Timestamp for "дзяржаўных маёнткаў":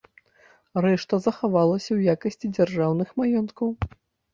2.59-3.69